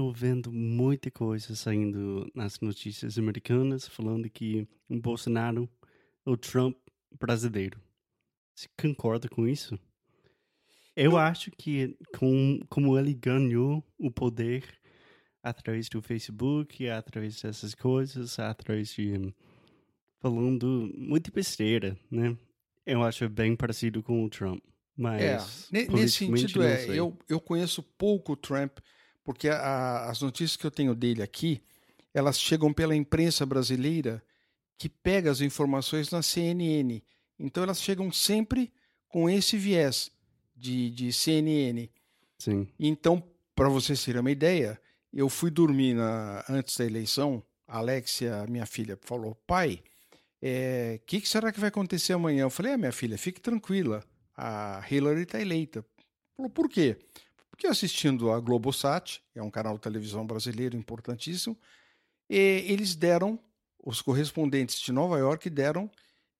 Estou 0.00 0.14
vendo 0.14 0.50
muita 0.50 1.10
coisa 1.10 1.54
saindo 1.54 2.26
nas 2.34 2.58
notícias 2.58 3.18
americanas 3.18 3.86
falando 3.86 4.30
que 4.30 4.66
o 4.88 4.98
Bolsonaro 4.98 5.68
é 6.24 6.30
o 6.30 6.38
Trump 6.38 6.74
brasileiro. 7.20 7.78
Você 8.54 8.66
concorda 8.80 9.28
com 9.28 9.46
isso? 9.46 9.78
Eu 10.96 11.18
acho 11.18 11.50
que 11.50 11.98
com, 12.16 12.60
como 12.70 12.98
ele 12.98 13.12
ganhou 13.12 13.84
o 13.98 14.10
poder 14.10 14.64
através 15.42 15.86
do 15.90 16.00
Facebook, 16.00 16.88
através 16.88 17.42
dessas 17.42 17.74
coisas, 17.74 18.38
através 18.38 18.94
de 18.94 19.34
falando 20.18 20.90
muito 20.96 21.30
besteira, 21.30 21.94
né? 22.10 22.34
Eu 22.86 23.02
acho 23.02 23.28
bem 23.28 23.54
parecido 23.54 24.02
com 24.02 24.24
o 24.24 24.30
Trump. 24.30 24.64
Mas 24.96 25.68
é, 25.70 25.86
nesse 25.88 26.24
sentido 26.26 26.62
é, 26.62 26.86
eu, 26.88 27.18
eu 27.28 27.38
conheço 27.38 27.82
pouco 27.82 28.32
o 28.32 28.36
Trump, 28.36 28.78
porque 29.24 29.48
a, 29.48 30.08
as 30.08 30.20
notícias 30.20 30.56
que 30.56 30.66
eu 30.66 30.70
tenho 30.70 30.94
dele 30.94 31.22
aqui, 31.22 31.62
elas 32.12 32.38
chegam 32.40 32.72
pela 32.72 32.94
imprensa 32.94 33.46
brasileira 33.46 34.22
que 34.76 34.88
pega 34.88 35.30
as 35.30 35.40
informações 35.40 36.10
na 36.10 36.22
CNN. 36.22 37.02
Então 37.38 37.62
elas 37.62 37.80
chegam 37.80 38.10
sempre 38.10 38.72
com 39.08 39.28
esse 39.28 39.56
viés 39.56 40.10
de, 40.56 40.90
de 40.90 41.12
CNN. 41.12 41.88
Sim. 42.38 42.66
Então, 42.78 43.22
para 43.54 43.68
vocês 43.68 44.02
terem 44.04 44.20
uma 44.20 44.30
ideia, 44.30 44.80
eu 45.12 45.28
fui 45.28 45.50
dormir 45.50 45.94
na, 45.94 46.44
antes 46.48 46.76
da 46.76 46.84
eleição. 46.84 47.42
A 47.66 47.78
Alexia, 47.78 48.46
minha 48.48 48.66
filha, 48.66 48.98
falou: 49.02 49.34
pai, 49.46 49.82
o 49.82 50.16
é, 50.42 51.00
que, 51.06 51.20
que, 51.20 51.28
será 51.28 51.52
que 51.52 51.60
vai 51.60 51.68
acontecer 51.68 52.12
amanhã? 52.12 52.42
Eu 52.42 52.50
falei: 52.50 52.72
ah, 52.72 52.78
minha 52.78 52.92
filha, 52.92 53.18
fique 53.18 53.40
tranquila, 53.40 54.02
a 54.36 54.84
Hillary 54.90 55.22
está 55.22 55.40
eleita. 55.40 55.84
Falou: 56.36 56.50
por 56.50 56.68
quê? 56.68 56.96
Porque 57.60 57.68
assistindo 57.68 58.32
a 58.32 58.40
Globosat, 58.40 59.20
é 59.34 59.42
um 59.42 59.50
canal 59.50 59.74
de 59.74 59.82
televisão 59.82 60.26
brasileiro 60.26 60.78
importantíssimo, 60.78 61.54
eles 62.26 62.94
deram, 62.94 63.38
os 63.84 64.00
correspondentes 64.00 64.80
de 64.80 64.90
Nova 64.90 65.18
York 65.18 65.50
deram 65.50 65.90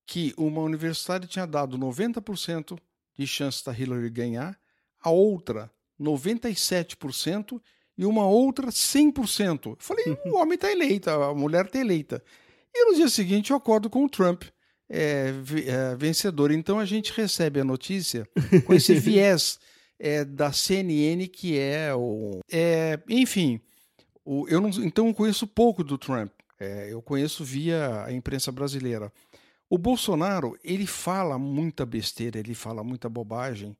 que 0.06 0.32
uma 0.34 0.62
universidade 0.62 1.26
tinha 1.26 1.46
dado 1.46 1.76
90% 1.76 2.78
de 3.18 3.26
chance 3.26 3.62
da 3.62 3.70
Hillary 3.70 4.08
ganhar, 4.08 4.58
a 4.98 5.10
outra 5.10 5.70
97% 6.00 7.60
e 7.98 8.06
uma 8.06 8.26
outra 8.26 8.68
100%. 8.68 9.66
Eu 9.66 9.76
falei, 9.78 10.06
o 10.24 10.36
homem 10.36 10.54
está 10.54 10.72
eleito, 10.72 11.10
a 11.10 11.34
mulher 11.34 11.66
está 11.66 11.78
eleita. 11.78 12.24
E 12.74 12.86
no 12.86 12.94
dia 12.96 13.10
seguinte 13.10 13.50
eu 13.50 13.58
acordo 13.58 13.90
com 13.90 14.06
o 14.06 14.08
Trump 14.08 14.44
é, 14.88 15.34
é, 15.66 15.94
vencedor. 15.96 16.50
Então 16.50 16.78
a 16.78 16.86
gente 16.86 17.12
recebe 17.12 17.60
a 17.60 17.64
notícia 17.64 18.26
com 18.64 18.72
esse 18.72 18.94
viés 18.98 19.60
é, 20.00 20.24
da 20.24 20.50
CNN 20.50 21.28
que 21.28 21.58
é 21.58 21.94
o. 21.94 22.40
É, 22.50 22.98
enfim, 23.08 23.60
o, 24.24 24.48
eu 24.48 24.60
não, 24.60 24.70
então 24.82 25.06
eu 25.08 25.14
conheço 25.14 25.46
pouco 25.46 25.84
do 25.84 25.98
Trump. 25.98 26.32
É, 26.58 26.92
eu 26.92 27.02
conheço 27.02 27.44
via 27.44 28.04
a 28.04 28.12
imprensa 28.12 28.50
brasileira. 28.50 29.12
O 29.68 29.78
Bolsonaro, 29.78 30.58
ele 30.64 30.86
fala 30.86 31.38
muita 31.38 31.86
besteira, 31.86 32.38
ele 32.38 32.54
fala 32.54 32.82
muita 32.82 33.08
bobagem. 33.08 33.76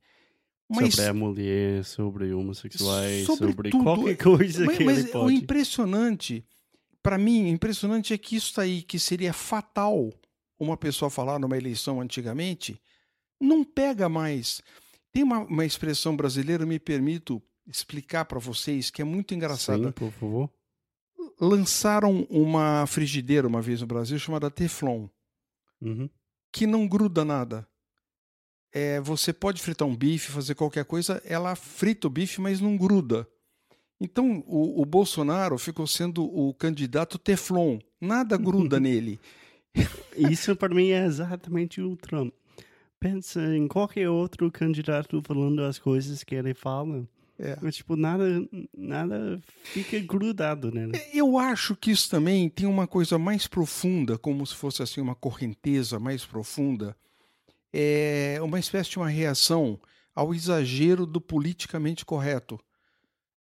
Mas... 0.69 0.95
Sobre 0.95 1.09
a 1.09 1.13
mulher, 1.13 1.83
sobre 1.83 2.33
homossexuais, 2.33 3.25
sobre, 3.25 3.47
sobre 3.47 3.71
qualquer 3.71 4.15
coisa 4.15 4.63
mas, 4.63 4.77
que 4.77 4.83
mas 4.85 4.99
ele 4.99 5.07
pode. 5.09 5.25
o 5.25 5.31
impressionante, 5.31 6.45
para 7.03 7.17
mim, 7.17 7.49
impressionante 7.49 8.13
é 8.13 8.17
que 8.17 8.37
isso 8.37 8.61
aí, 8.61 8.81
que 8.81 8.97
seria 8.97 9.33
fatal 9.33 10.09
uma 10.57 10.77
pessoa 10.77 11.09
falar 11.09 11.39
numa 11.39 11.57
eleição 11.57 11.99
antigamente, 11.99 12.79
não 13.39 13.63
pega 13.63 14.07
mais. 14.07 14.61
Tem 15.11 15.23
uma, 15.23 15.39
uma 15.39 15.65
expressão 15.65 16.15
brasileira, 16.15 16.65
me 16.65 16.79
permito 16.79 17.41
explicar 17.67 18.25
para 18.25 18.39
vocês, 18.39 18.89
que 18.89 19.01
é 19.01 19.05
muito 19.05 19.33
engraçada. 19.33 19.87
Sim, 19.87 19.91
por 19.91 20.11
favor. 20.11 20.49
Lançaram 21.39 22.27
uma 22.29 22.85
frigideira 22.87 23.47
uma 23.47 23.61
vez 23.61 23.81
no 23.81 23.87
Brasil 23.87 24.17
chamada 24.17 24.49
Teflon 24.49 25.07
uhum. 25.81 26.09
que 26.51 26.67
não 26.67 26.87
gruda 26.87 27.25
nada. 27.25 27.67
É, 28.73 29.01
você 29.01 29.33
pode 29.33 29.61
fritar 29.61 29.87
um 29.87 29.95
bife, 29.95 30.31
fazer 30.31 30.55
qualquer 30.55 30.85
coisa, 30.85 31.21
ela 31.25 31.55
frita 31.55 32.07
o 32.07 32.09
bife, 32.09 32.39
mas 32.39 32.61
não 32.61 32.77
gruda. 32.77 33.27
Então 33.99 34.43
o, 34.47 34.81
o 34.81 34.85
Bolsonaro 34.85 35.57
ficou 35.57 35.85
sendo 35.85 36.23
o 36.23 36.53
candidato 36.53 37.19
Teflon, 37.19 37.79
nada 37.99 38.37
gruda 38.37 38.79
nele. 38.79 39.19
Isso 40.15 40.55
para 40.55 40.73
mim 40.73 40.89
é 40.89 41.05
exatamente 41.05 41.81
o 41.81 41.95
Trump. 41.97 42.33
Pensa 43.01 43.41
em 43.57 43.67
qualquer 43.67 44.07
outro 44.09 44.51
candidato 44.51 45.23
falando 45.23 45.63
as 45.63 45.79
coisas 45.79 46.23
que 46.23 46.35
ele 46.35 46.53
fala. 46.53 47.03
É. 47.39 47.57
Mas, 47.59 47.77
tipo, 47.77 47.95
nada, 47.95 48.23
nada 48.77 49.41
fica 49.63 49.99
grudado 49.99 50.71
nela. 50.71 50.91
É, 50.95 51.09
eu 51.11 51.39
acho 51.39 51.75
que 51.75 51.89
isso 51.89 52.07
também 52.11 52.47
tem 52.47 52.67
uma 52.67 52.85
coisa 52.85 53.17
mais 53.17 53.47
profunda, 53.47 54.19
como 54.19 54.45
se 54.45 54.53
fosse 54.53 54.83
assim 54.83 55.01
uma 55.01 55.15
correnteza 55.15 55.99
mais 55.99 56.23
profunda. 56.23 56.95
É 57.73 58.37
uma 58.43 58.59
espécie 58.59 58.91
de 58.91 58.97
uma 58.97 59.09
reação 59.09 59.79
ao 60.13 60.35
exagero 60.35 61.07
do 61.07 61.19
politicamente 61.19 62.05
correto. 62.05 62.59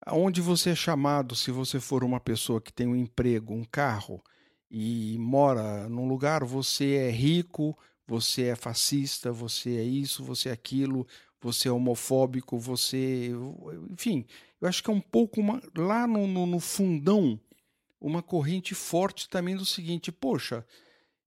Onde 0.08 0.40
você 0.40 0.70
é 0.70 0.76
chamado, 0.76 1.36
se 1.36 1.52
você 1.52 1.82
for 1.82 2.02
uma 2.02 2.22
pessoa 2.22 2.62
que 2.62 2.72
tem 2.72 2.88
um 2.88 2.96
emprego, 2.96 3.54
um 3.54 3.66
carro 3.66 4.24
e 4.72 5.18
mora 5.20 5.90
num 5.90 6.08
lugar, 6.08 6.46
você 6.46 6.94
é 6.94 7.12
rico, 7.12 7.78
você 8.10 8.46
é 8.46 8.56
fascista, 8.56 9.32
você 9.32 9.78
é 9.78 9.84
isso, 9.84 10.24
você 10.24 10.50
é 10.50 10.52
aquilo, 10.52 11.06
você 11.40 11.68
é 11.68 11.72
homofóbico, 11.72 12.58
você. 12.58 13.30
Enfim, 13.92 14.26
eu 14.60 14.68
acho 14.68 14.84
que 14.84 14.90
é 14.90 14.94
um 14.94 15.00
pouco 15.00 15.40
uma, 15.40 15.62
lá 15.78 16.08
no, 16.08 16.26
no, 16.26 16.48
no 16.48 16.60
fundão 16.60 17.40
uma 18.02 18.24
corrente 18.24 18.74
forte 18.74 19.30
também 19.30 19.56
do 19.56 19.64
seguinte: 19.64 20.12
poxa, 20.12 20.66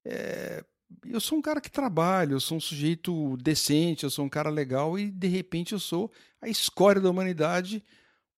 é, 0.04 0.64
eu 1.06 1.20
sou 1.20 1.38
um 1.38 1.42
cara 1.42 1.60
que 1.60 1.70
trabalha, 1.70 2.32
eu 2.32 2.40
sou 2.40 2.56
um 2.56 2.60
sujeito 2.60 3.36
decente, 3.36 4.02
eu 4.02 4.10
sou 4.10 4.24
um 4.24 4.28
cara 4.28 4.50
legal 4.50 4.98
e 4.98 5.08
de 5.08 5.28
repente 5.28 5.74
eu 5.74 5.78
sou 5.78 6.10
a 6.40 6.48
escória 6.48 7.00
da 7.00 7.10
humanidade 7.10 7.84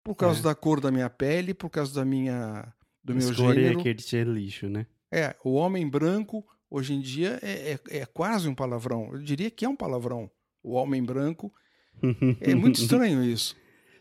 por 0.03 0.15
causa 0.15 0.41
é. 0.41 0.43
da 0.43 0.55
cor 0.55 0.83
da 0.83 0.91
minha 0.91 1.09
pele, 1.09 1.55
por 1.55 1.71
causa 1.71 1.95
da 1.95 2.05
minha 2.05 2.71
do 3.03 3.15
meu 3.15 3.31
escória 3.31 3.63
gênero. 3.63 3.79
é 3.79 3.81
aquele 3.81 4.03
ser 4.03 4.27
lixo, 4.27 4.69
né? 4.69 4.87
É, 5.11 5.35
o 5.43 5.55
homem 5.55 5.89
branco 5.89 6.45
hoje 6.75 6.93
em 6.93 7.01
dia 7.01 7.39
é, 7.41 7.73
é, 7.73 7.99
é 7.99 8.07
quase 8.07 8.49
um 8.49 8.55
palavrão. 8.55 9.11
Eu 9.13 9.23
diria 9.23 9.51
que 9.51 9.65
é 9.65 9.69
um 9.69 9.77
palavrão. 9.77 10.29
O 10.63 10.73
homem 10.73 11.03
branco 11.03 11.53
é 12.41 12.55
muito 12.55 12.81
estranho 12.83 13.23
isso. 13.23 13.57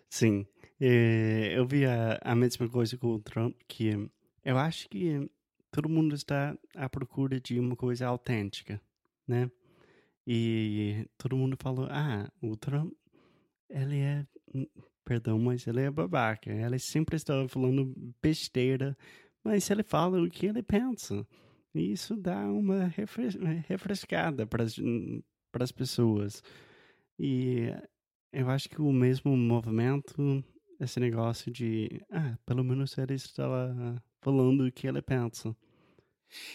Sim. 0.09 0.47
É, 0.79 1.53
eu 1.55 1.67
vi 1.67 1.85
a, 1.85 2.19
a 2.23 2.35
mesma 2.35 2.67
coisa 2.67 2.97
com 2.97 3.07
o 3.07 3.19
Trump, 3.19 3.55
que 3.67 4.09
eu 4.43 4.57
acho 4.57 4.89
que 4.89 5.29
todo 5.71 5.87
mundo 5.87 6.15
está 6.15 6.57
à 6.75 6.89
procura 6.89 7.39
de 7.39 7.59
uma 7.59 7.75
coisa 7.75 8.07
autêntica, 8.07 8.81
né? 9.27 9.49
E 10.25 11.05
todo 11.17 11.37
mundo 11.37 11.55
falou, 11.59 11.87
ah, 11.91 12.31
o 12.41 12.55
Trump, 12.55 12.93
ele 13.69 13.99
é, 13.99 14.25
perdão, 15.05 15.37
mas 15.37 15.67
ele 15.67 15.81
é 15.81 15.91
babaca. 15.91 16.49
Ele 16.49 16.79
sempre 16.79 17.17
está 17.17 17.47
falando 17.47 17.93
besteira, 18.21 18.97
mas 19.43 19.69
ele 19.69 19.83
fala 19.83 20.21
o 20.21 20.29
que 20.29 20.47
ele 20.47 20.63
pensa. 20.63 21.27
E 21.73 21.91
isso 21.91 22.15
dá 22.15 22.45
uma 22.45 22.91
refrescada 23.67 24.45
para 24.45 24.63
as 25.63 25.71
pessoas. 25.71 26.43
E 27.17 27.67
eu 28.31 28.49
acho 28.49 28.69
que 28.69 28.81
o 28.81 28.91
mesmo 28.91 29.35
movimento, 29.35 30.43
esse 30.79 30.99
negócio 30.99 31.51
de, 31.51 32.01
ah, 32.11 32.37
pelo 32.45 32.63
menos 32.63 32.97
ele 32.97 33.15
está 33.15 33.45
falando 34.21 34.65
o 34.65 34.71
que 34.71 34.87
ele 34.87 35.01
pensa. 35.01 35.55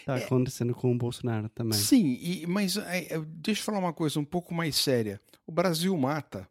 Está 0.01 0.17
acontecendo 0.17 0.75
com 0.75 0.93
o 0.93 0.99
Bolsonaro 0.99 1.49
também. 1.49 1.79
Sim, 1.79 2.19
e, 2.21 2.47
mas 2.47 2.77
é, 2.77 3.15
é, 3.15 3.21
deixa 3.21 3.61
eu 3.61 3.65
falar 3.65 3.79
uma 3.79 3.93
coisa 3.93 4.19
um 4.19 4.25
pouco 4.25 4.53
mais 4.53 4.75
séria. 4.75 5.21
O 5.47 5.53
Brasil 5.53 5.97
mata 5.97 6.49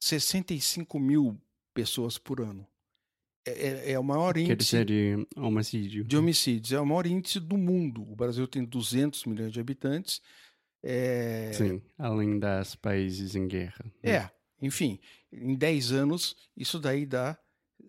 65 0.00 0.98
mil 0.98 1.40
pessoas 1.74 2.18
por 2.18 2.40
ano. 2.40 2.66
É, 3.48 3.90
é, 3.90 3.92
é 3.92 3.98
o 3.98 4.04
maior 4.04 4.34
Quer 4.34 4.52
índice 4.52 4.56
dizer, 4.56 4.84
de 4.84 5.26
homicídio. 5.36 6.04
de 6.04 6.16
homicídios. 6.16 6.72
É 6.72 6.80
o 6.80 6.86
maior 6.86 7.06
índice 7.06 7.40
do 7.40 7.56
mundo. 7.56 8.02
O 8.02 8.14
Brasil 8.16 8.46
tem 8.46 8.64
200 8.64 9.24
milhões 9.24 9.52
de 9.52 9.60
habitantes. 9.60 10.20
É, 10.82 11.50
Sim, 11.54 11.82
além 11.98 12.38
das 12.38 12.74
países 12.74 13.34
em 13.34 13.48
guerra. 13.48 13.84
né? 14.02 14.10
É, 14.12 14.30
enfim, 14.62 14.98
em 15.32 15.54
10 15.54 15.92
anos, 15.92 16.36
isso 16.56 16.78
daí 16.78 17.04
dá 17.04 17.36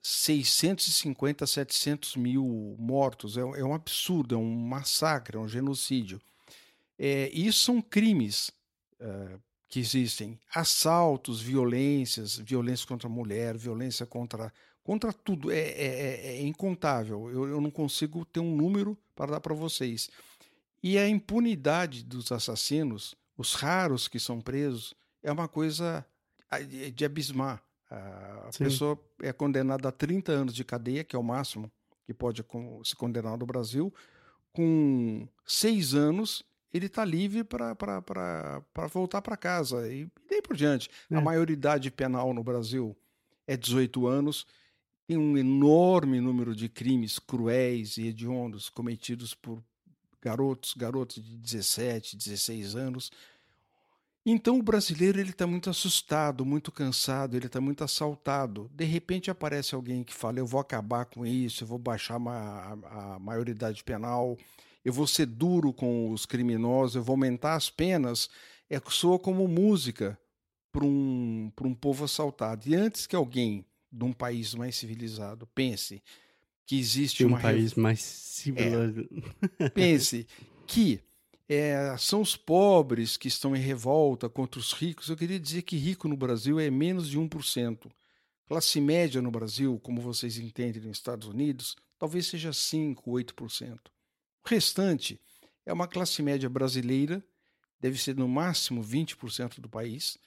650, 0.02 1.46
700 1.46 2.16
mil 2.16 2.76
mortos. 2.80 3.38
É, 3.38 3.42
é 3.42 3.64
um 3.64 3.74
absurdo, 3.74 4.36
é 4.36 4.38
um 4.38 4.56
massacre, 4.56 5.38
é 5.38 5.40
um 5.40 5.48
genocídio. 5.48 6.20
É, 6.98 7.30
isso 7.34 7.60
são 7.60 7.82
crimes 7.82 8.52
eh, 9.00 9.40
que 9.70 9.80
existem: 9.80 10.38
assaltos, 10.54 11.42
violências, 11.42 12.38
violência 12.38 12.86
contra 12.88 13.08
a 13.08 13.12
mulher, 13.12 13.58
violência 13.58 14.06
contra, 14.06 14.52
contra 14.84 15.12
tudo. 15.14 15.52
É, 15.52 15.58
é- 15.60 15.86
é- 15.86 16.28
é 16.38 16.42
incontável. 16.42 17.30
Eu, 17.30 17.48
eu 17.48 17.62
não 17.62 17.72
consigo 17.72 18.26
ter 18.26 18.40
um 18.40 18.56
número 18.56 18.98
para 19.16 19.32
dar 19.34 19.40
para 19.40 19.54
vocês. 19.54 20.10
E 20.82 20.98
a 20.98 21.08
impunidade 21.08 22.04
dos 22.04 22.32
assassinos, 22.32 23.16
os 23.38 23.54
raros 23.54 24.08
que 24.08 24.20
são 24.20 24.40
presos, 24.42 24.94
é 25.22 25.32
uma 25.32 25.48
coisa 25.48 26.06
de 26.94 27.04
abismar. 27.06 27.62
A 27.92 28.50
Sim. 28.52 28.64
pessoa 28.66 29.00
é 29.22 29.34
condenada 29.34 29.90
a 29.90 29.92
30 29.92 30.32
anos 30.32 30.54
de 30.54 30.64
cadeia, 30.64 31.04
que 31.04 31.16
é 31.16 31.20
o 31.20 31.24
máximo 31.24 31.72
que 32.06 32.14
pode 32.14 32.44
se 32.84 32.96
condenar 32.96 33.38
no 33.38 33.46
Brasil. 33.46 33.94
Com 34.54 35.28
seis 35.46 35.94
anos, 35.94 36.44
ele 36.74 36.86
está 36.86 37.04
livre 37.04 37.44
para 37.44 37.76
voltar 38.92 39.22
para 39.22 39.36
casa. 39.38 39.88
E 39.92 40.08
daí 40.30 40.42
por 40.42 40.56
diante. 40.56 40.90
A 41.12 41.18
É. 41.18 41.22
maioridade 41.22 41.92
penal 41.92 42.34
no 42.34 42.44
Brasil 42.44 42.96
é 43.48 43.58
18 43.58 44.08
anos. 44.08 44.46
Tem 45.10 45.18
um 45.18 45.36
enorme 45.36 46.22
número 46.22 46.56
de 46.56 46.70
crimes 46.70 47.18
cruéis 47.18 47.98
e 47.98 48.06
hediondos 48.06 48.70
cometidos 48.70 49.34
por 49.34 49.60
garotos, 50.22 50.76
garotos 50.76 51.16
de 51.16 51.36
17, 51.36 52.16
16 52.16 52.76
anos. 52.76 53.12
Então 54.24 54.60
o 54.60 54.62
brasileiro 54.62 55.20
ele 55.20 55.32
está 55.32 55.48
muito 55.48 55.68
assustado, 55.68 56.46
muito 56.46 56.72
cansado, 56.72 57.36
ele 57.36 57.48
está 57.48 57.60
muito 57.60 57.84
assaltado. 57.84 58.70
De 58.72 58.86
repente 58.86 59.32
aparece 59.32 59.74
alguém 59.74 60.04
que 60.04 60.14
fala: 60.14 60.38
eu 60.38 60.46
vou 60.46 60.60
acabar 60.60 61.06
com 61.06 61.26
isso, 61.26 61.64
eu 61.64 61.68
vou 61.68 61.80
baixar 61.80 62.22
a, 62.28 63.16
a 63.16 63.20
maioridade 63.20 63.84
penal, 63.84 64.38
eu 64.86 64.94
vou 64.94 65.08
ser 65.08 65.26
duro 65.26 65.74
com 65.74 66.12
os 66.12 66.28
criminosos, 66.28 66.98
eu 66.98 67.04
vou 67.04 67.16
aumentar 67.16 67.56
as 67.56 67.68
penas. 67.68 68.30
É 68.70 68.80
soa 68.90 69.18
como 69.18 69.48
música 69.48 70.20
para 70.72 70.86
um, 70.86 71.52
um 71.64 71.74
povo 71.74 72.06
assaltado. 72.06 72.70
E 72.70 72.76
antes 72.76 73.08
que 73.08 73.16
alguém 73.16 73.66
de 73.92 74.04
um 74.04 74.14
país 74.14 74.54
mais 74.54 74.76
civilizado 74.76 75.48
pense 75.48 76.02
que 76.66 76.78
existe 76.78 77.18
De 77.20 77.26
um 77.26 77.30
uma 77.30 77.40
rev- 77.40 77.56
país 77.56 77.74
mais 77.74 78.00
civilizado. 78.02 79.10
pense 79.74 80.28
que 80.68 81.00
é, 81.48 81.96
são 81.98 82.22
os 82.22 82.36
pobres 82.36 83.18
que 83.18 83.28
estão 83.28 83.56
em 83.56 83.60
revolta 83.60 84.30
contra 84.30 84.60
os 84.60 84.72
ricos. 84.74 85.10
Eu 85.10 85.18
queria 85.18 85.40
dizer 85.40 85.64
que 85.64 85.76
rico 85.78 86.08
no 86.08 86.16
Brasil 86.16 86.60
é 86.60 86.70
menos 86.70 87.10
de 87.10 87.18
1%. 87.20 87.90
Classe 88.48 88.80
média 88.80 89.20
no 89.22 89.32
Brasil, 89.32 89.80
como 89.80 90.00
vocês 90.02 90.38
entendem 90.38 90.82
nos 90.84 90.98
Estados 90.98 91.28
Unidos, 91.28 91.76
talvez 91.98 92.28
seja 92.28 92.52
5%, 92.52 92.96
8%. 93.04 93.80
O 94.46 94.48
restante 94.48 95.20
é 95.66 95.74
uma 95.74 95.88
classe 95.88 96.22
média 96.22 96.50
brasileira, 96.50 97.24
deve 97.80 97.98
ser 97.98 98.16
no 98.16 98.28
máximo 98.28 98.84
20% 98.84 99.60
do 99.60 99.70
país. 99.70 100.18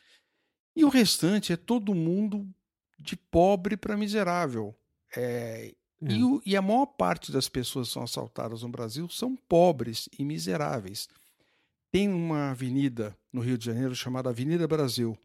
E 0.74 0.84
o 0.84 0.88
restante 0.88 1.52
é 1.52 1.56
todo 1.56 1.94
mundo 1.94 2.48
de 3.02 3.16
pobre 3.16 3.76
para 3.76 3.96
miserável. 3.96 4.74
É, 5.16 5.74
É. 6.02 6.12
e, 6.12 6.24
o- 6.24 6.40
e 6.46 6.56
a 6.56 6.62
maior 6.62 6.86
parte 6.86 7.30
das 7.30 7.48
pessoas 7.48 7.88
que 7.88 7.94
são 7.94 8.02
assaltadas 8.02 8.62
no 8.62 8.68
Brasil 8.68 9.08
são 9.08 9.36
pobres 9.36 10.08
e 10.18 10.24
miseráveis. 10.24 11.08
Tem 11.90 12.08
uma 12.08 12.50
avenida 12.52 13.16
no 13.32 13.40
Rio 13.40 13.58
de 13.58 13.66
Janeiro 13.66 13.94
chamada 13.94 14.30
Avenida 14.30 14.66
Brasil. 14.66 15.16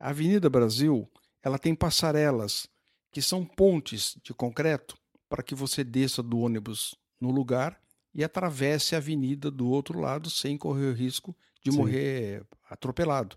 A 0.00 0.10
Avenida 0.10 0.48
Brasil, 0.48 1.08
ela 1.42 1.58
tem 1.58 1.74
passarelas 1.74 2.66
que 3.12 3.20
são 3.22 3.44
pontes 3.44 4.16
de 4.22 4.32
concreto 4.34 4.96
para 5.28 5.42
que 5.42 5.54
você 5.54 5.84
desça 5.84 6.22
do 6.22 6.38
ônibus 6.38 6.94
no 7.20 7.30
lugar 7.30 7.78
e 8.14 8.24
atravesse 8.24 8.94
a 8.94 8.98
avenida 8.98 9.50
do 9.50 9.68
outro 9.68 9.98
lado 10.00 10.30
sem 10.30 10.56
correr 10.56 10.86
o 10.86 10.92
risco 10.94 11.36
de 11.62 11.70
Sim. 11.70 11.76
morrer 11.78 12.44
atropelado. 12.68 13.36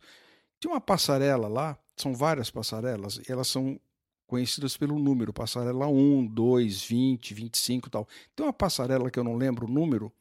Tem 0.60 0.69
uma 0.71 0.81
passarela 0.81 1.48
lá, 1.48 1.77
são 1.97 2.13
várias 2.13 2.49
passarelas, 2.49 3.17
e 3.17 3.31
elas 3.31 3.47
são 3.47 3.79
conhecidas 4.27 4.75
pelo 4.75 4.99
número, 4.99 5.33
passarela 5.33 5.88
1, 5.88 6.27
2, 6.27 6.83
20, 6.83 7.33
25 7.33 7.88
e 7.88 7.91
tal. 7.91 8.07
Tem 8.35 8.45
uma 8.45 8.53
passarela 8.53 9.09
que 9.09 9.17
eu 9.17 9.23
não 9.23 9.35
lembro 9.35 9.65
o 9.65 9.71
número, 9.71 10.11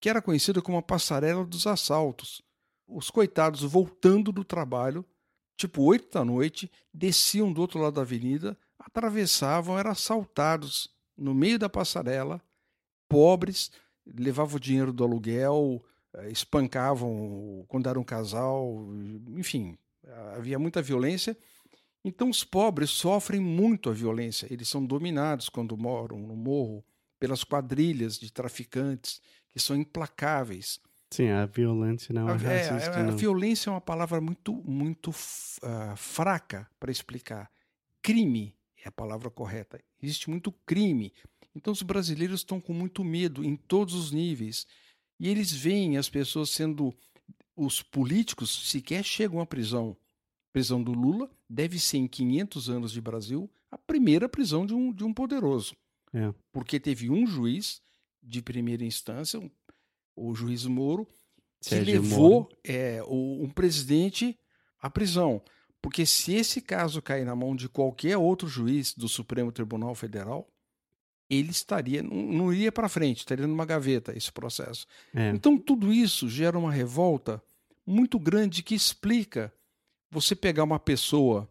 que 0.00 0.08
era 0.08 0.22
conhecida 0.22 0.60
como 0.60 0.78
a 0.78 0.82
passarela 0.82 1.44
dos 1.44 1.66
assaltos. 1.66 2.42
Os 2.88 3.10
coitados 3.10 3.62
voltando 3.62 4.32
do 4.32 4.42
trabalho, 4.42 5.04
tipo 5.56 5.82
8 5.82 6.10
da 6.12 6.24
noite, 6.24 6.70
desciam 6.92 7.52
do 7.52 7.60
outro 7.60 7.78
lado 7.78 7.94
da 7.94 8.02
avenida, 8.02 8.56
atravessavam, 8.78 9.78
eram 9.78 9.90
assaltados 9.90 10.90
no 11.16 11.34
meio 11.34 11.58
da 11.58 11.68
passarela, 11.68 12.42
pobres, 13.08 13.70
levavam 14.04 14.56
o 14.56 14.60
dinheiro 14.60 14.92
do 14.92 15.04
aluguel, 15.04 15.84
eh, 16.14 16.30
espancavam 16.30 17.64
quando 17.68 17.88
era 17.88 18.00
um 18.00 18.04
casal, 18.04 18.88
enfim, 19.36 19.78
havia 20.36 20.58
muita 20.58 20.80
violência. 20.82 21.36
Então 22.04 22.28
os 22.28 22.42
pobres 22.42 22.90
sofrem 22.90 23.40
muito 23.40 23.88
a 23.88 23.92
violência, 23.92 24.46
eles 24.52 24.68
são 24.68 24.84
dominados 24.84 25.48
quando 25.48 25.76
moram 25.76 26.18
no 26.18 26.34
morro 26.36 26.84
pelas 27.18 27.44
quadrilhas 27.44 28.18
de 28.18 28.32
traficantes 28.32 29.20
que 29.50 29.60
são 29.60 29.76
implacáveis. 29.76 30.80
Sim, 31.10 31.28
a 31.28 31.46
violência 31.46 32.12
não 32.12 32.28
é, 32.28 32.32
A, 32.32 32.34
é, 32.34 32.68
racista, 32.70 32.98
a- 33.00 33.08
a 33.08 33.10
violência 33.12 33.70
é 33.70 33.72
uma 33.72 33.80
palavra 33.80 34.20
muito, 34.20 34.52
muito 34.64 35.10
ah, 35.62 35.94
fraca 35.94 36.68
para 36.80 36.90
explicar. 36.90 37.50
Crime 38.00 38.56
é 38.84 38.88
a 38.88 38.92
palavra 38.92 39.30
correta. 39.30 39.78
Existe 40.02 40.28
muito 40.28 40.50
crime. 40.66 41.12
Então 41.54 41.72
os 41.72 41.82
brasileiros 41.82 42.40
estão 42.40 42.60
com 42.60 42.72
muito 42.72 43.04
medo 43.04 43.44
em 43.44 43.54
todos 43.54 43.94
os 43.94 44.10
níveis. 44.10 44.66
E 45.20 45.28
eles 45.28 45.52
veem 45.52 45.96
as 45.98 46.08
pessoas 46.08 46.50
sendo. 46.50 46.92
Os 47.56 47.82
políticos 47.82 48.68
sequer 48.70 49.04
chegam 49.04 49.40
à 49.40 49.46
prisão. 49.46 49.96
Prisão 50.52 50.82
do 50.82 50.92
Lula 50.92 51.30
deve 51.48 51.78
ser, 51.78 51.98
em 51.98 52.06
500 52.08 52.68
anos 52.70 52.92
de 52.92 53.00
Brasil, 53.00 53.50
a 53.70 53.78
primeira 53.78 54.28
prisão 54.28 54.66
de 54.66 54.74
um, 54.74 54.92
de 54.92 55.04
um 55.04 55.12
poderoso. 55.12 55.74
É. 56.12 56.32
Porque 56.52 56.78
teve 56.78 57.08
um 57.10 57.26
juiz 57.26 57.80
de 58.22 58.42
primeira 58.42 58.84
instância, 58.84 59.40
um- 59.40 59.50
o 60.14 60.34
juiz 60.34 60.64
Moro, 60.66 61.06
que 61.60 61.68
Sérgio 61.70 61.94
levou 62.02 62.48
é, 62.64 63.02
o- 63.06 63.42
um 63.44 63.48
presidente 63.48 64.38
à 64.80 64.90
prisão. 64.90 65.40
Porque 65.80 66.04
se 66.04 66.34
esse 66.34 66.60
caso 66.60 67.00
cair 67.00 67.24
na 67.24 67.34
mão 67.34 67.56
de 67.56 67.68
qualquer 67.68 68.16
outro 68.18 68.46
juiz 68.46 68.94
do 68.94 69.08
Supremo 69.08 69.50
Tribunal 69.50 69.94
Federal, 69.94 70.48
ele 71.34 71.50
estaria, 71.50 72.02
não, 72.02 72.16
não 72.22 72.52
iria 72.52 72.70
para 72.72 72.88
frente, 72.88 73.18
estaria 73.18 73.46
numa 73.46 73.64
gaveta 73.64 74.16
esse 74.16 74.30
processo. 74.32 74.86
É. 75.14 75.30
Então 75.30 75.56
tudo 75.58 75.92
isso 75.92 76.28
gera 76.28 76.58
uma 76.58 76.72
revolta 76.72 77.42
muito 77.86 78.18
grande 78.18 78.62
que 78.62 78.74
explica 78.74 79.52
você 80.10 80.34
pegar 80.36 80.64
uma 80.64 80.78
pessoa 80.78 81.48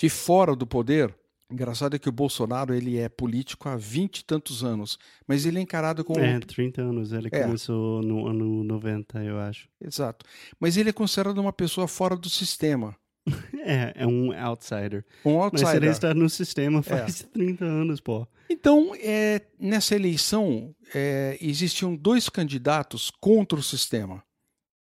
de 0.00 0.08
fora 0.08 0.54
do 0.54 0.66
poder. 0.66 1.14
Engraçado 1.50 1.96
é 1.96 1.98
que 1.98 2.08
o 2.10 2.12
Bolsonaro 2.12 2.74
ele 2.74 2.98
é 2.98 3.08
político 3.08 3.68
há 3.70 3.76
20 3.76 4.18
e 4.18 4.24
tantos 4.24 4.62
anos, 4.62 4.98
mas 5.26 5.46
ele 5.46 5.58
é 5.58 5.62
encarado 5.62 6.04
como 6.04 6.20
É, 6.20 6.38
30 6.40 6.82
anos. 6.82 7.10
Ele 7.12 7.28
É. 7.32 7.42
começou 7.42 8.02
no 8.02 8.26
ano 8.28 8.62
90, 8.64 9.24
eu 9.24 9.38
acho. 9.40 9.66
exato, 9.80 10.26
mas 10.60 10.76
ele 10.76 10.90
é 10.90 10.92
considerado 10.92 11.38
uma 11.38 11.52
pessoa 11.52 11.88
fora 11.88 12.14
do 12.16 12.28
sistema, 12.28 12.94
É, 13.60 13.92
é 13.96 14.06
um 14.06 14.32
outsider. 14.32 15.04
um 15.24 15.34
Mas 15.36 15.44
outsider. 15.62 15.76
ele 15.76 15.88
está 15.90 16.14
no 16.14 16.28
sistema 16.30 16.78
É. 16.80 16.82
faz 16.82 17.22
30 17.32 17.64
anos, 17.64 18.00
pô. 18.00 18.26
Então, 18.48 18.92
é, 18.98 19.42
nessa 19.58 19.94
eleição, 19.94 20.74
é, 20.94 21.36
existiam 21.40 21.94
dois 21.94 22.28
candidatos 22.30 23.10
contra 23.20 23.58
o 23.58 23.62
sistema. 23.62 24.22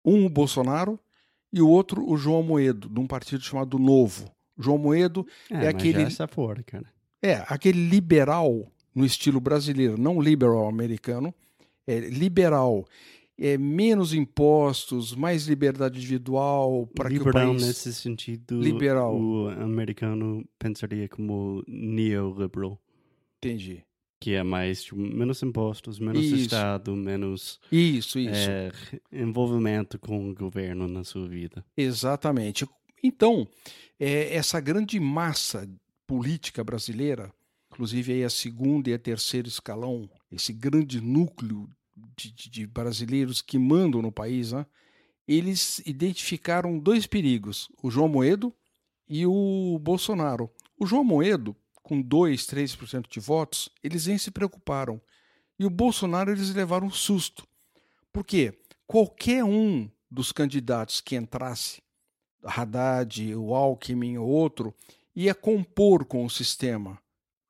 Um, 0.05 0.27
o 0.27 0.29
Bolsonaro, 0.29 0.99
e 1.53 1.61
o 1.61 1.69
outro, 1.69 2.09
o 2.09 2.17
João 2.17 2.43
Moedo, 2.43 2.89
de 2.89 3.01
um 3.01 3.07
partido 3.07 3.43
chamado 3.43 3.79
Novo. 3.79 4.31
João 4.57 4.79
Moedo 4.79 5.27
É, 5.51 5.55
É 5.55 5.57
mas 5.59 5.67
aquele- 5.69 6.03
já 6.03 6.09
está 6.09 6.29
fora, 6.29 6.63
cara. 6.63 6.87
é 7.23 7.43
aquele 7.49 7.89
liberal 7.89 8.71
no 8.95 9.05
estilo 9.05 9.41
brasileiro, 9.41 9.99
não 10.01 10.21
liberal 10.21 10.69
americano, 10.69 11.35
é 11.87 11.99
liberal. 12.01 12.85
É 13.41 13.57
menos 13.57 14.13
impostos, 14.13 15.15
mais 15.15 15.47
liberdade 15.47 15.99
individual 15.99 16.89
para 16.89 17.09
que 17.09 17.15
o 17.15 17.19
Liberal 17.19 17.51
país... 17.51 17.67
nesse 17.67 17.95
sentido, 17.95 18.61
Liberal. 18.61 19.17
o 19.17 19.49
americano 19.49 20.45
pensaria 20.59 21.09
como 21.09 21.63
neoliberal. 21.69 22.81
Entendi. 23.37 23.85
Que 24.21 24.35
é 24.35 24.43
mais 24.43 24.83
tipo, 24.83 24.97
menos 24.97 25.41
impostos, 25.45 26.01
menos 26.01 26.25
Isso. 26.25 26.35
Estado, 26.35 26.97
menos 26.97 27.61
Isso, 27.71 28.19
isso. 28.19 28.51
é, 28.51 28.73
envolvimento 29.13 29.97
com 30.01 30.31
o 30.31 30.35
governo 30.35 30.89
na 30.89 31.05
sua 31.05 31.29
vida. 31.29 31.65
Exatamente. 31.77 32.67
Então, 33.01 33.47
é, 34.01 34.35
essa 34.35 34.59
grande 34.59 34.99
massa 34.99 35.69
política 36.09 36.65
brasileira, 36.65 37.33
inclusive 37.71 38.13
aí 38.13 38.25
a 38.25 38.31
segunda 38.31 38.91
e 38.91 38.95
a 38.95 38.99
terceiro 38.99 39.47
escalão, 39.47 40.11
esse 40.33 40.53
grande 40.53 41.01
núcleo 41.01 41.71
de, 42.17 42.33
de- 42.33 42.51
de 42.51 42.67
brasileiros 42.67 43.41
que 43.43 43.59
mandam 43.59 44.01
no 44.03 44.13
país, 44.13 44.53
né, 44.53 44.67
eles 45.27 45.81
identificaram 45.87 46.79
dois 46.79 47.07
perigos: 47.07 47.69
o 47.83 47.91
João 47.91 48.09
Moedo 48.09 48.55
e 49.09 49.27
o 49.27 49.79
Bolsonaro. 49.81 50.51
O 50.79 50.87
João 50.87 51.03
Moedo, 51.05 51.57
com 51.83 52.01
2, 52.01 52.47
3% 52.47 53.07
de 53.11 53.21
votos, 53.21 53.69
eles 53.83 54.07
nem 54.07 54.17
se 54.19 54.31
preocuparam. 54.31 55.01
E 55.59 55.65
o 55.67 55.71
Bolsonaro, 55.71 56.31
eles 56.31 56.55
levaram 56.55 56.87
um 56.87 56.91
susto. 56.91 57.47
Por 58.13 58.25
quê? 58.25 58.57
Qualquer 58.87 59.43
um 59.45 59.91
dos 60.11 60.31
candidatos 60.33 61.01
que 61.01 61.17
entrasse, 61.17 61.83
Haddad, 62.45 63.35
o 63.35 63.55
Alckmin 63.55 64.17
ou 64.19 64.29
outro, 64.29 64.75
ia 65.15 65.35
compor 65.35 66.05
com 66.05 66.25
o 66.25 66.31
sistema. 66.31 66.99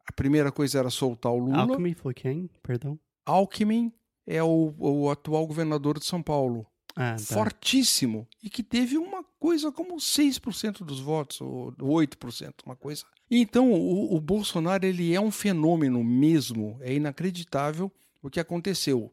A 0.07 0.12
primeira 0.12 0.50
coisa 0.50 0.78
era 0.78 0.90
soltar 0.90 1.33
o 1.33 1.38
Lula. 1.38 1.59
Alckmin 1.62 1.93
foi 1.95 2.14
quem? 2.14 2.49
Perdão? 2.62 2.99
Alckmin 3.26 3.93
é 4.28 4.42
o, 4.42 4.75
o 4.78 5.11
atual 5.11 5.47
governador 5.47 5.99
de 5.99 6.04
São 6.04 6.23
Paulo. 6.23 6.66
Ah, 6.94 7.16
tá. 7.16 7.35
Fortíssimo. 7.35 8.28
E 8.42 8.50
que 8.50 8.62
teve 8.62 8.99
uma 8.99 9.25
coisa 9.40 9.73
como 9.73 9.97
6% 9.97 10.85
dos 10.85 11.00
votos, 11.00 11.40
ou 11.40 11.73
8%, 11.78 12.52
uma 12.66 12.76
coisa. 12.76 13.04
Então, 13.30 13.73
o, 13.73 14.14
o 14.14 14.20
Bolsonaro 14.20 14.85
ele 14.85 15.14
é 15.14 15.20
um 15.20 15.30
fenômeno 15.30 16.04
mesmo, 16.04 16.76
é 16.82 16.92
inacreditável 16.92 17.90
o 18.23 18.28
que 18.28 18.38
aconteceu. 18.38 19.11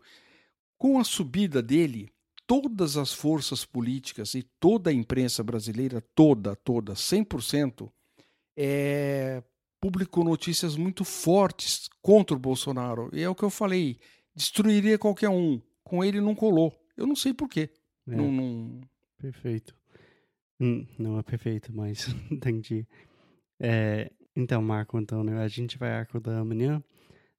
Com 0.77 0.99
a 0.99 1.03
subida 1.05 1.61
dele, 1.61 2.11
todas 2.45 2.97
as 2.97 3.13
forças 3.13 3.63
políticas 3.63 4.33
e 4.33 4.43
toda 4.59 4.89
a 4.89 4.93
imprensa 4.93 5.41
brasileira, 5.43 6.03
toda, 6.13 6.55
toda, 6.57 6.93
100%, 6.93 7.89
é, 8.57 9.41
publicou 9.79 10.23
notícias 10.23 10.75
muito 10.75 11.05
fortes 11.05 11.87
contra 12.01 12.35
o 12.35 12.39
Bolsonaro. 12.39 13.09
E 13.13 13.21
é 13.21 13.29
o 13.29 13.35
que 13.35 13.43
eu 13.43 13.49
falei, 13.49 13.97
destruiria 14.35 14.97
qualquer 14.97 15.29
um. 15.29 15.61
Com 15.83 16.03
ele 16.03 16.19
não 16.19 16.35
colou. 16.35 16.73
Eu 16.97 17.05
não 17.07 17.15
sei 17.15 17.33
porquê. 17.33 17.69
É, 18.07 18.15
Não, 18.15 18.31
não... 18.31 18.81
Perfeito. 19.17 19.75
Hum, 20.59 20.85
não 20.97 21.17
é 21.19 21.23
perfeito, 21.23 21.71
mas 21.73 22.07
entendi. 22.31 22.85
É, 23.59 24.11
então, 24.35 24.61
Marco 24.61 24.97
Antônio, 24.97 25.37
a 25.39 25.47
gente 25.47 25.77
vai 25.77 25.99
acordar 25.99 26.37
amanhã. 26.39 26.83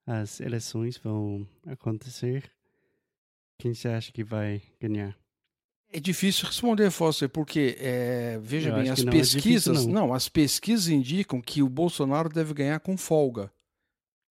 As 0.06 0.40
eleições 0.40 0.96
vão 0.96 1.46
acontecer. 1.66 2.50
Quem 3.58 3.74
você 3.74 3.88
acha 3.88 4.12
que 4.12 4.22
vai 4.22 4.62
ganhar? 4.80 5.16
É 5.92 6.00
difícil 6.00 6.46
responder, 6.46 6.90
Foster, 6.90 7.28
porque, 7.28 7.76
é, 7.78 8.38
veja 8.42 8.70
Eu 8.70 8.74
bem, 8.74 8.90
as 8.90 9.02
não 9.02 9.12
é 9.12 9.16
difícil, 9.16 9.40
pesquisas. 9.40 9.86
não. 9.86 10.08
não, 10.08 10.14
as 10.14 10.28
pesquisas 10.28 10.88
indicam 10.88 11.40
que 11.40 11.62
o 11.62 11.68
Bolsonaro 11.68 12.28
deve 12.28 12.52
ganhar 12.52 12.80
com 12.80 12.96
folga. 12.96 13.52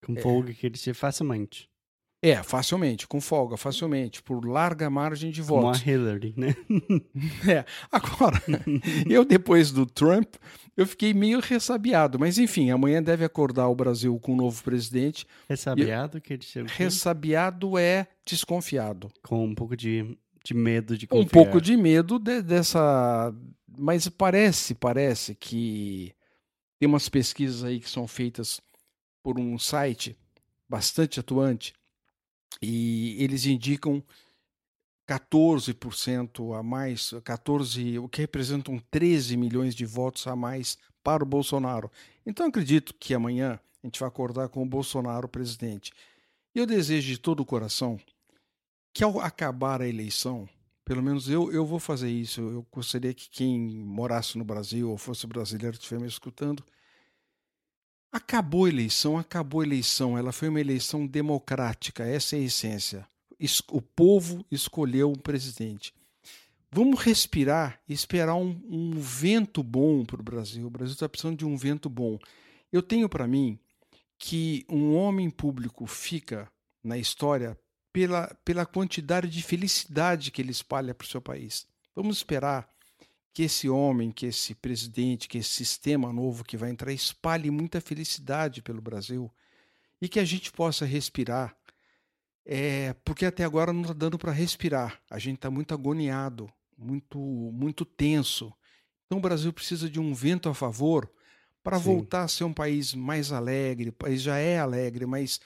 Com 0.04 0.14
folga 0.16 0.52
que 0.52 0.66
ele 0.66 0.76
se 0.76 0.92
facilmente. 0.94 1.68
É, 2.22 2.42
facilmente, 2.42 3.06
com 3.06 3.20
folga, 3.20 3.56
facilmente, 3.56 4.22
por 4.22 4.44
larga 4.44 4.88
margem 4.88 5.30
de 5.30 5.42
Como 5.42 5.58
a 5.58 5.72
votos. 5.72 5.86
Hillary, 5.86 6.34
né? 6.36 6.56
É. 7.48 7.64
Agora, 7.92 8.42
eu 9.08 9.24
depois 9.24 9.70
do 9.70 9.84
Trump, 9.86 10.34
eu 10.76 10.86
fiquei 10.86 11.12
meio 11.14 11.40
ressabiado, 11.40 12.18
mas 12.18 12.38
enfim, 12.38 12.70
amanhã 12.70 13.02
deve 13.02 13.24
acordar 13.24 13.68
o 13.68 13.74
Brasil 13.76 14.18
com 14.18 14.32
um 14.32 14.36
novo 14.36 14.62
presidente. 14.64 15.26
Ressabiado 15.48 16.20
que 16.20 16.32
ele 16.32 16.42
se 16.42 16.62
Ressabiado 16.62 17.78
é 17.78 18.06
desconfiado. 18.24 19.10
com 19.22 19.44
um 19.44 19.54
pouco 19.54 19.76
de, 19.76 20.16
de 20.44 20.54
medo 20.54 20.96
de 20.96 21.04
um 21.04 21.08
confiar. 21.08 21.30
pouco 21.30 21.60
de 21.60 21.76
medo 21.76 22.18
de- 22.18 22.42
dessa. 22.42 23.32
Mas 23.78 24.08
parece, 24.08 24.74
parece 24.74 25.34
que 25.34 26.12
tem 26.80 26.88
umas 26.88 27.08
pesquisas 27.10 27.62
aí 27.62 27.78
que 27.78 27.90
são 27.90 28.08
feitas 28.08 28.60
por 29.22 29.38
um 29.38 29.58
site 29.58 30.16
bastante 30.68 31.20
atuante 31.20 31.74
e 32.60 33.16
eles 33.22 33.46
indicam 33.46 34.02
14% 35.08 36.58
a 36.58 36.62
mais, 36.62 37.12
14, 37.22 37.98
o 37.98 38.08
que 38.08 38.20
representam 38.20 38.78
13 38.90 39.36
milhões 39.36 39.74
de 39.74 39.86
votos 39.86 40.26
a 40.26 40.34
mais 40.34 40.76
para 41.02 41.22
o 41.22 41.26
Bolsonaro. 41.26 41.90
Então 42.24 42.46
acredito 42.46 42.94
que 42.94 43.14
amanhã 43.14 43.60
a 43.82 43.86
gente 43.86 44.00
vai 44.00 44.08
acordar 44.08 44.48
com 44.48 44.62
o 44.62 44.66
Bolsonaro 44.66 45.28
presidente. 45.28 45.92
E 46.54 46.58
eu 46.58 46.66
desejo 46.66 47.06
de 47.06 47.18
todo 47.18 47.40
o 47.40 47.46
coração 47.46 48.00
que 48.92 49.04
ao 49.04 49.20
acabar 49.20 49.82
a 49.82 49.88
eleição, 49.88 50.48
pelo 50.84 51.02
menos 51.02 51.28
eu, 51.28 51.52
eu 51.52 51.66
vou 51.66 51.78
fazer 51.78 52.10
isso. 52.10 52.40
Eu 52.40 52.66
gostaria 52.72 53.12
que 53.12 53.28
quem 53.28 53.60
morasse 53.60 54.38
no 54.38 54.44
Brasil 54.44 54.90
ou 54.90 54.96
fosse 54.96 55.26
brasileiro 55.26 55.76
estiver 55.76 56.00
me 56.00 56.08
escutando. 56.08 56.64
Acabou 58.12 58.64
a 58.64 58.68
eleição, 58.68 59.18
acabou 59.18 59.60
a 59.60 59.64
eleição. 59.64 60.16
Ela 60.16 60.32
foi 60.32 60.48
uma 60.48 60.60
eleição 60.60 61.06
democrática, 61.06 62.04
essa 62.04 62.36
é 62.36 62.40
a 62.40 62.42
essência. 62.42 63.06
Es- 63.38 63.62
O 63.70 63.82
povo 63.82 64.44
escolheu 64.50 65.10
um 65.10 65.16
presidente. 65.16 65.92
Vamos 66.70 67.00
respirar 67.00 67.80
e 67.88 67.92
esperar 67.92 68.34
um, 68.34 68.60
um 68.68 68.90
vento 68.98 69.62
bom 69.62 70.04
para 70.04 70.20
o 70.20 70.24
Brasil. 70.24 70.66
O 70.66 70.70
Brasil 70.70 70.94
está 70.94 71.08
precisando 71.08 71.36
de 71.38 71.44
um 71.44 71.56
vento 71.56 71.88
bom. 71.88 72.18
Eu 72.72 72.82
tenho 72.82 73.08
para 73.08 73.26
mim 73.26 73.58
que 74.18 74.64
um 74.68 74.94
homem 74.94 75.30
público 75.30 75.86
fica 75.86 76.50
na 76.82 76.96
história 76.98 77.58
pela, 77.92 78.34
pela 78.44 78.66
quantidade 78.66 79.28
de 79.28 79.42
felicidade 79.42 80.30
que 80.30 80.40
ele 80.42 80.50
espalha 80.50 80.94
para 80.94 81.04
o 81.04 81.08
seu 81.08 81.20
país. 81.20 81.66
Vamos 81.94 82.16
esperar 82.18 82.68
que 83.36 83.42
esse 83.42 83.68
homem, 83.68 84.10
que 84.10 84.24
esse 84.24 84.54
presidente, 84.54 85.28
que 85.28 85.36
esse 85.36 85.50
sistema 85.50 86.10
novo 86.10 86.42
que 86.42 86.56
vai 86.56 86.70
entrar 86.70 86.90
espalhe 86.90 87.50
muita 87.50 87.82
felicidade 87.82 88.62
pelo 88.62 88.80
Brasil 88.80 89.30
e 90.00 90.08
que 90.08 90.18
a 90.18 90.24
gente 90.24 90.50
possa 90.50 90.86
respirar. 90.86 91.54
É, 92.46 92.94
porque 93.04 93.26
até 93.26 93.44
agora 93.44 93.74
não 93.74 93.82
está 93.82 93.92
dando 93.92 94.16
para 94.16 94.32
respirar. 94.32 95.02
A 95.10 95.18
gente 95.18 95.34
está 95.34 95.50
muito 95.50 95.74
agoniado, 95.74 96.50
muito, 96.78 97.18
muito 97.18 97.84
tenso. 97.84 98.54
Então 99.04 99.18
o 99.18 99.20
Brasil 99.20 99.52
precisa 99.52 99.90
de 99.90 100.00
um 100.00 100.14
vento 100.14 100.48
a 100.48 100.54
favor 100.54 101.06
para 101.62 101.76
voltar 101.76 102.22
a 102.22 102.28
ser 102.28 102.44
um 102.44 102.54
país 102.54 102.94
mais 102.94 103.32
alegre. 103.32 103.90
O 103.90 103.92
país 103.92 104.22
já 104.22 104.38
é 104.38 104.58
alegre, 104.58 105.04
mas 105.04 105.42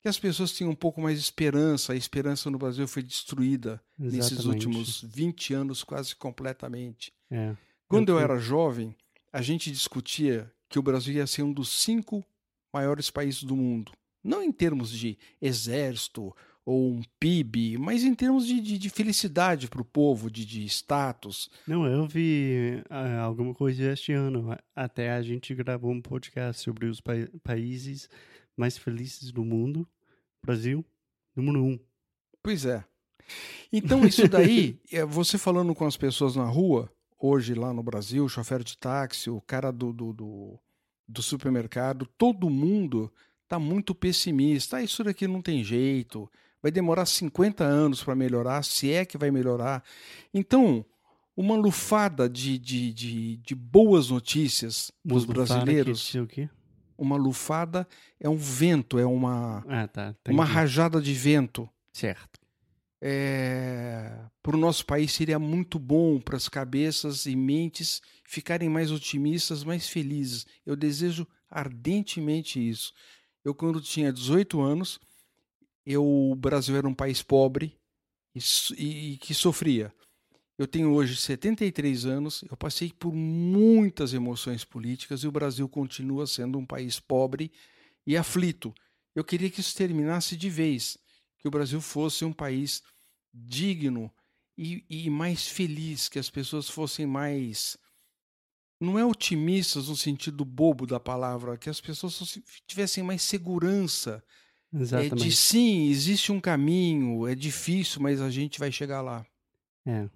que 0.00 0.08
as 0.08 0.18
pessoas 0.18 0.52
tenham 0.52 0.70
um 0.70 0.74
pouco 0.74 1.02
mais 1.02 1.18
de 1.18 1.24
esperança. 1.24 1.92
A 1.92 1.96
esperança 1.96 2.50
no 2.50 2.56
Brasil 2.56 2.88
foi 2.88 3.02
destruída 3.02 3.82
nesses 3.98 4.32
Exatamente. 4.32 4.66
últimos 4.66 5.02
20 5.02 5.52
anos 5.52 5.84
quase 5.84 6.16
completamente. 6.16 7.17
É. 7.30 7.56
Quando 7.88 8.10
eu 8.10 8.16
fui- 8.16 8.24
era 8.24 8.38
jovem, 8.38 8.94
a 9.32 9.40
gente 9.42 9.70
discutia 9.70 10.50
que 10.68 10.78
o 10.78 10.82
Brasil 10.82 11.14
ia 11.14 11.26
ser 11.26 11.42
um 11.42 11.52
dos 11.52 11.68
cinco 11.82 12.24
maiores 12.72 13.10
países 13.10 13.42
do 13.42 13.56
mundo. 13.56 13.92
Não 14.22 14.42
em 14.42 14.52
termos 14.52 14.90
de 14.90 15.16
exército 15.40 16.34
ou 16.64 16.92
um 16.92 17.02
PIB, 17.18 17.78
mas 17.78 18.04
em 18.04 18.14
termos 18.14 18.46
de, 18.46 18.60
de- 18.60 18.76
de 18.78 18.90
felicidade 18.90 19.68
para 19.68 19.80
o 19.80 19.84
povo, 19.86 20.30
de, 20.30 20.44
de 20.44 20.64
status. 20.66 21.48
Não, 21.66 21.86
eu 21.86 22.06
vi 22.06 22.82
ah, 22.90 23.20
alguma 23.20 23.54
coisa 23.54 23.92
este 23.92 24.12
ano. 24.12 24.54
Até 24.76 25.12
a 25.12 25.22
gente 25.22 25.54
gravou 25.54 25.90
um 25.90 26.02
podcast 26.02 26.60
sobre 26.62 26.86
os 26.86 27.00
pai- 27.00 27.28
países 27.42 28.08
mais 28.56 28.76
felizes 28.76 29.30
do 29.32 29.44
mundo. 29.44 29.88
Brasil, 30.44 30.84
número 31.34 31.64
um. 31.64 31.78
Pois 32.42 32.66
é. 32.66 32.84
Então, 33.72 34.06
isso 34.06 34.28
daí, 34.28 34.78
é 34.92 35.04
você 35.04 35.38
falando 35.38 35.74
com 35.74 35.86
as 35.86 35.96
pessoas 35.96 36.36
na 36.36 36.44
rua, 36.46 36.90
hoje 37.18 37.54
lá 37.54 37.72
no 37.72 37.82
Brasil, 37.82 38.24
o 38.24 38.28
chofer 38.28 38.62
de 38.62 38.76
táxi, 38.76 39.28
o 39.30 39.40
cara 39.40 39.70
do, 39.70 39.92
do, 39.92 40.12
do, 40.12 40.58
do 41.06 41.22
supermercado, 41.22 42.06
todo 42.18 42.48
mundo 42.50 43.12
está 43.44 43.58
muito 43.58 43.94
pessimista. 43.94 44.76
Ah, 44.76 44.82
isso 44.82 45.02
daqui 45.02 45.26
não 45.26 45.42
tem 45.42 45.64
jeito, 45.64 46.30
vai 46.62 46.70
demorar 46.70 47.06
50 47.06 47.64
anos 47.64 48.02
para 48.04 48.14
melhorar, 48.14 48.62
se 48.64 48.92
é 48.92 49.04
que 49.04 49.16
vai 49.18 49.30
melhorar. 49.30 49.82
Então, 50.32 50.84
uma 51.36 51.56
lufada 51.56 52.28
de, 52.28 52.58
de, 52.58 52.92
de, 52.92 53.36
de 53.38 53.54
boas 53.54 54.10
notícias 54.10 54.90
dos 55.04 55.24
que 55.24 55.32
brasileiros, 55.32 56.14
o 56.16 56.26
quê? 56.26 56.48
uma 56.96 57.16
lufada 57.16 57.86
é 58.18 58.28
um 58.28 58.36
vento, 58.36 58.98
é 58.98 59.06
uma, 59.06 59.64
Ah, 59.68 59.86
tá. 59.86 60.14
uma 60.28 60.42
entendi. 60.44 60.52
rajada 60.52 61.00
de 61.00 61.12
vento 61.14 61.68
Certo. 61.92 62.37
É, 63.00 64.18
para 64.42 64.56
o 64.56 64.58
nosso 64.58 64.84
país 64.86 65.12
seria 65.12 65.38
muito 65.38 65.78
bom 65.78 66.20
para 66.20 66.36
as 66.36 66.48
cabeças 66.48 67.26
e 67.26 67.36
mentes 67.36 68.02
ficarem 68.24 68.68
mais 68.68 68.90
otimistas, 68.90 69.64
mais 69.64 69.88
felizes. 69.88 70.46
Eu 70.66 70.76
desejo 70.76 71.26
ardentemente 71.50 72.58
isso. 72.66 72.92
Eu, 73.44 73.54
quando 73.54 73.80
tinha 73.80 74.12
18 74.12 74.60
anos, 74.60 74.98
eu, 75.86 76.04
o 76.04 76.34
Brasil 76.34 76.76
era 76.76 76.88
um 76.88 76.94
país 76.94 77.22
pobre 77.22 77.76
e, 78.34 78.40
e- 78.76 79.12
e 79.14 79.16
que 79.18 79.34
sofria. 79.34 79.92
Eu 80.58 80.66
tenho 80.66 80.92
hoje 80.92 81.16
73 81.16 82.06
anos, 82.06 82.44
eu 82.50 82.56
passei 82.56 82.92
por 82.92 83.14
muitas 83.14 84.12
emoções 84.14 84.64
políticas 84.64 85.22
e 85.22 85.28
o 85.28 85.32
Brasil 85.32 85.68
continua 85.68 86.26
sendo 86.26 86.58
um 86.58 86.66
país 86.66 87.00
pobre 87.00 87.52
e 88.06 88.16
aflito. 88.16 88.74
Eu 89.14 89.24
queria 89.24 89.50
que 89.50 89.60
isso 89.60 89.76
terminasse 89.76 90.36
de 90.36 90.50
vez, 90.50 90.98
que 91.38 91.48
o 91.48 91.50
Brasil 91.50 91.80
fosse 91.80 92.24
um 92.24 92.32
país 92.32 92.82
digno 93.32 94.12
e, 94.56 94.84
e 94.88 95.08
mais 95.08 95.46
feliz, 95.46 96.08
que 96.08 96.18
as 96.18 96.28
pessoas 96.28 96.68
fossem 96.68 97.06
mais. 97.06 97.76
Não 98.80 98.98
é 98.98 99.04
otimistas 99.04 99.88
no 99.88 99.96
sentido 99.96 100.44
bobo 100.44 100.86
da 100.86 101.00
palavra, 101.00 101.56
que 101.56 101.70
as 101.70 101.80
pessoas 101.80 102.38
tivessem 102.66 103.02
mais 103.02 103.22
segurança. 103.22 104.22
Exatamente. 104.72 105.14
É 105.14 105.16
de 105.16 105.34
sim, 105.34 105.88
existe 105.88 106.30
um 106.30 106.40
caminho, 106.40 107.26
é 107.26 107.34
difícil, 107.34 108.00
mas 108.02 108.20
a 108.20 108.30
gente 108.30 108.58
vai 108.58 108.70
chegar 108.70 109.00
lá. 109.00 109.26
É. 109.86 110.08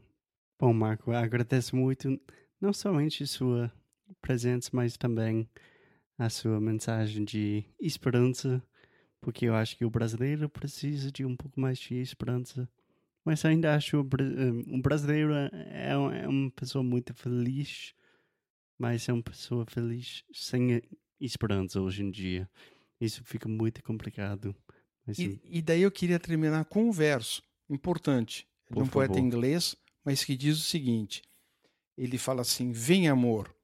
Bom, 0.60 0.72
Marco, 0.72 1.10
agradeço 1.10 1.74
muito, 1.74 2.20
não 2.60 2.72
somente 2.72 3.26
sua 3.26 3.72
presença, 4.20 4.70
mas 4.72 4.96
também 4.96 5.48
a 6.18 6.28
sua 6.28 6.60
mensagem 6.60 7.24
de 7.24 7.64
esperança, 7.80 8.62
porque 9.22 9.46
eu 9.46 9.54
acho 9.54 9.76
que 9.76 9.84
o 9.84 9.90
brasileiro 9.90 10.48
precisa 10.48 11.10
de 11.10 11.24
um 11.24 11.36
pouco 11.36 11.58
mais 11.58 11.78
de 11.78 11.94
esperança. 11.94 12.68
Mas 13.24 13.44
ainda 13.44 13.74
acho 13.74 14.00
o, 14.00 14.08
um 14.66 14.82
brasileiro 14.82 15.32
é, 15.32 15.90
é 15.90 16.28
uma 16.28 16.50
pessoa 16.50 16.82
muito 16.82 17.14
feliz, 17.14 17.94
mas 18.76 19.08
é 19.08 19.12
uma 19.12 19.22
pessoa 19.22 19.64
feliz 19.64 20.24
sem 20.32 20.82
esperança 21.20 21.80
hoje 21.80 22.02
em 22.02 22.10
dia. 22.10 22.50
Isso 23.00 23.22
fica 23.24 23.48
muito 23.48 23.80
complicado. 23.84 24.54
E, 25.16 25.40
e, 25.44 25.62
daí 25.62 25.82
eu 25.82 25.90
queria 25.90 26.18
terminar 26.18 26.64
com 26.64 26.88
um 26.88 26.92
verso 26.92 27.42
importante 27.70 28.46
de 28.68 28.80
um 28.80 28.86
poeta 28.88 29.20
inglês, 29.20 29.76
mas 30.04 30.24
que 30.24 30.36
diz 30.36 30.58
o 30.58 30.62
seguinte: 30.62 31.22
ele 31.96 32.18
fala 32.18 32.42
assim: 32.42 32.72
Vem 32.72 33.08
amor, 33.08 33.54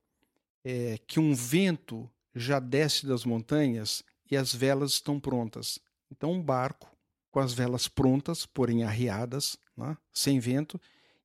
é, 0.65 0.99
que 1.05 1.19
um 1.19 1.35
vento 1.35 2.09
já 2.35 2.61
desce 2.61 3.07
das 3.07 3.25
montanhas 3.25 4.05
e 4.31 4.37
as 4.37 4.55
velas 4.55 4.93
estão 4.93 5.19
prontas. 5.19 5.79
Então, 6.11 6.33
um 6.33 6.43
barco 6.43 6.91
com 7.31 7.41
as 7.41 7.53
velas 7.53 7.89
prontas, 7.89 8.47
porém 8.47 8.85
arriadas, 8.85 9.57
né, 9.77 9.97
sem 10.13 10.41
vento. 10.41 10.81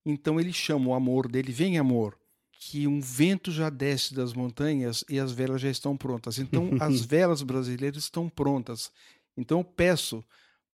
Então, 0.06 0.40
ele 0.40 0.54
chama 0.54 0.90
o 0.90 0.94
amor 0.94 1.30
dele: 1.30 1.52
Vem, 1.52 1.78
amor, 1.78 2.18
que 2.52 2.88
um 2.88 3.00
vento 3.00 3.52
já 3.52 3.70
desce 3.70 4.14
das 4.14 4.34
montanhas 4.34 5.04
e 5.10 5.20
as 5.20 5.32
velas 5.32 5.62
já 5.62 5.70
estão 5.70 5.96
prontas. 5.98 6.40
Então, 6.40 6.72
as 6.80 7.02
velas 7.06 7.42
brasileiras 7.42 8.04
estão 8.04 8.30
prontas. 8.30 8.92
Então, 9.36 9.60
eu 9.60 9.64
peço 9.64 10.24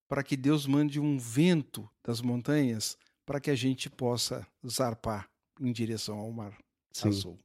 para 0.07 0.23
que 0.23 0.35
Deus 0.35 0.65
mande 0.65 0.99
um 0.99 1.17
vento 1.17 1.87
das 2.03 2.21
montanhas 2.21 2.97
para 3.25 3.39
que 3.39 3.51
a 3.51 3.55
gente 3.55 3.89
possa 3.91 4.45
zarpar 4.67 5.29
em 5.61 5.71
direção 5.71 6.17
ao 6.17 6.31
mar 6.31 6.57
Sim. 6.91 7.09
azul. 7.09 7.39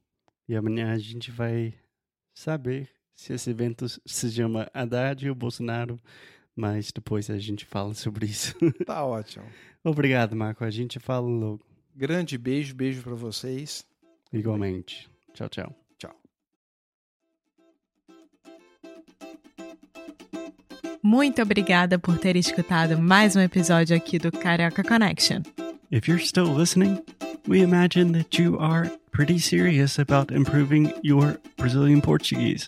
E 0.47 0.55
amanhã 0.55 0.91
a 0.91 0.97
gente 0.97 1.29
vai 1.29 1.75
saber 2.33 2.89
se 3.15 3.33
esse 3.33 3.49
evento 3.49 3.85
se 4.05 4.31
chama 4.31 4.69
Haddad 4.73 5.27
ou 5.29 5.35
Bolsonaro, 5.35 5.99
mas 6.55 6.91
depois 6.91 7.29
a 7.29 7.37
gente 7.37 7.65
fala 7.65 7.93
sobre 7.93 8.25
isso. 8.25 8.55
Tá 8.85 9.03
ótimo. 9.05 9.45
Obrigado, 9.83 10.35
Marco. 10.35 10.63
A 10.63 10.69
gente 10.69 10.99
fala 10.99 11.27
logo. 11.27 11.65
Grande 11.95 12.37
beijo, 12.37 12.75
beijo 12.75 13.01
para 13.01 13.15
vocês. 13.15 13.85
Igualmente. 14.31 15.09
Tchau, 15.33 15.47
tchau. 15.47 15.75
Tchau. 15.97 16.15
Muito 21.01 21.41
obrigada 21.41 21.99
por 21.99 22.17
ter 22.17 22.35
escutado 22.35 22.97
mais 22.97 23.35
um 23.35 23.39
episódio 23.39 23.95
aqui 23.95 24.17
do 24.17 24.31
Carioca 24.31 24.83
Connection. 24.83 25.41
If 25.91 26.07
you're 26.07 26.23
still 26.23 26.53
listening, 26.53 27.01
we 27.47 27.61
imagine 27.61 28.11
that 28.13 28.41
you 28.41 28.57
are 28.59 28.91
pretty 29.11 29.39
serious 29.39 29.99
about 29.99 30.33
improving 30.33 30.91
your 31.03 31.39
Brazilian 31.57 32.01
Portuguese. 32.01 32.67